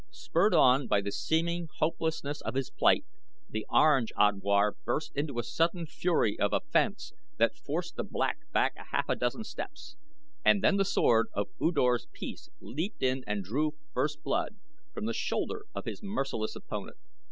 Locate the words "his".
2.55-2.71, 15.85-16.01